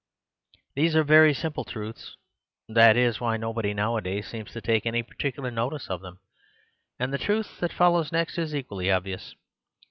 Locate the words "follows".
7.71-8.11